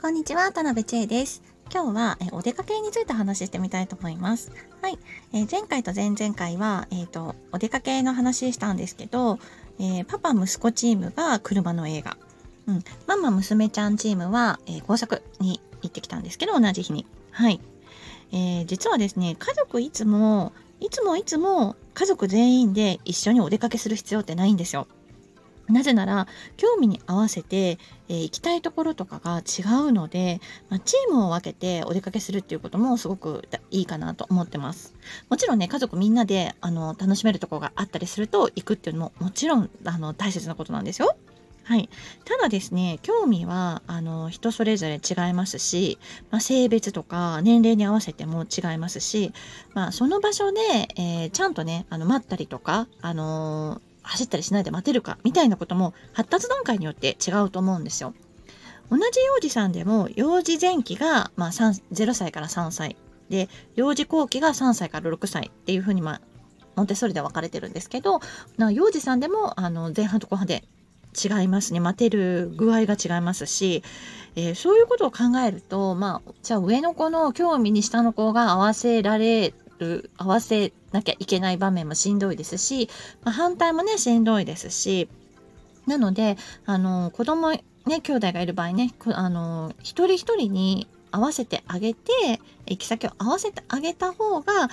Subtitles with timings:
[0.00, 1.42] こんにちは、田辺千恵です。
[1.74, 4.52] 今日はえお出かけについて話してみたいと思います。
[4.80, 4.98] はい。
[5.32, 9.40] え、前回と前々回は、えっ、ー、と、お出かけの話したんですけど、
[9.80, 12.16] えー、パパ息子チームが車の映画。
[12.68, 12.84] うん。
[13.08, 17.04] ママ娘ちゃんチームは、え工作に行ってきたんですけど、同じ日に。
[17.32, 17.60] はい。
[18.30, 24.86] え実はですね、家族いつも、いつもいつも家族全員で一緒にお出かけする必要ってないんですよ。
[25.68, 34.94] なぜなら興味に合わせて、えー、行きたいところとかが違うので、まあ、チームを分けてお出かけするっていうこともすごくいいかなと思ってます。
[35.28, 41.16] もちろんね家族みんなであの楽しめるところがあったりすると行くっていうのももちろんあの大切なことなんですよ。
[41.68, 41.90] はい、
[42.24, 45.98] ただですね興味はあの人それぞれ違いますし、
[46.30, 49.34] まあ、性別とか年齢に合わせても違いますし、
[49.74, 50.60] まあ、その場所で、
[50.96, 58.14] えー、ちゃんとねあの待ったりとか、あの走ったりしないで待てるかみたいなことも発達段階によって違うと思うんですよ。
[58.90, 62.96] 同じ幼児さんでも幼児前期が、まあ、0歳から3歳
[63.28, 66.20] で幼児後期が3歳から6歳っていうふうに、まあ、
[66.74, 68.20] モンテッソーリで分かれてるんですけど
[68.72, 70.64] 幼児さんでもあの前半と後半で
[71.22, 73.82] 違いますね待てる具合が違いますし、
[74.36, 82.88] えー、そういうことを考えるとまあじゃあ上の子の興味に下の子が合わせられる合わせなきゃいけない場面もしんどいですし、
[83.22, 85.08] まあ、反対もねしんどいですし
[85.86, 87.62] なのであの子供ね
[88.02, 92.12] 兄弟がいる場合ねあの一人一人に合わせてあげて
[92.66, 94.68] 行き先を合わせてあげた方が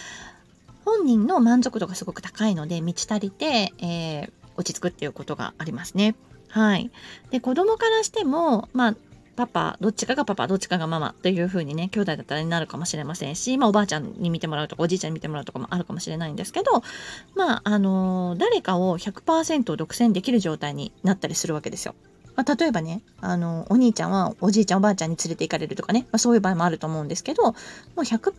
[0.83, 6.15] 本人の満足度がすごく高いので満ち足りて、えー、落ち着くっていうことがありますね。
[6.49, 6.91] はい。
[7.31, 8.95] で子供からしてもまあ
[9.35, 16.83] パパ、どっちかがパパ、どっちかがママという風にね、兄弟だったらになるかもしれませんし、まあおばあちゃんに見てもらうとか、おじいちゃんに見てもらうとかもあるかもしれないんですけど、
[17.35, 21.95] まあ、あのー、誰かを100%独占できる状態になったりするわけですよ。
[22.35, 27.53] まあ、例えばね、あの、お兄ちゃんはおじいちゃんおばあちゃんに連れて行かれるとかね、まあ、そういう場合もあると思うんですけど、も
[27.97, 28.33] う100%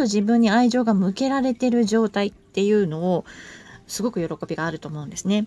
[0.00, 3.24] 自分に愛情が向けられてる状態っていうのを、
[3.86, 5.46] すごく喜びがあると思うんですね。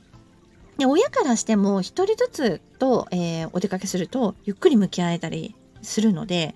[0.78, 6.56] で親からしても一人ずつと、えー、お出かけするとゆっくり向き合えたりするので、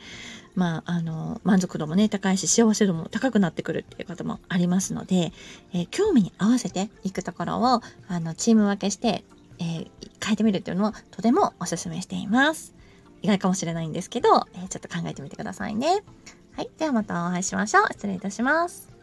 [0.55, 5.31] まあ、あの満足度もね高いし幸せ度も高くなってくるっていうこともありますので、
[5.73, 9.23] えー、興味に合わせていくところをあのチーム分けして、
[9.59, 9.87] えー、
[10.23, 12.73] 変えてみるっていうのはとてもおすすめしています。
[13.21, 16.03] 意外かもしれないんですけど、え、ちょっと考えてみてくださいね。
[16.55, 16.69] はい。
[16.77, 17.87] ではまたお会いしましょう。
[17.91, 18.98] 失礼いたします。